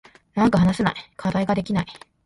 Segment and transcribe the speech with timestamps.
[0.33, 0.95] なんか話せない。
[1.15, 1.85] 課題ができない。